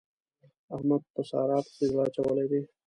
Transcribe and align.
احمد 0.75 1.01
په 1.13 1.21
سارا 1.29 1.57
پسې 1.65 1.83
زړه 1.89 2.01
اچولی 2.07 2.45
دی. 2.51 2.61